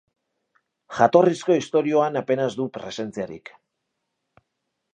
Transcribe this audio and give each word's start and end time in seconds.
Jatorrizko 0.99 1.57
istorioan 1.63 2.19
apenas 2.23 2.49
du 2.61 2.67
presentziarik. 2.79 3.53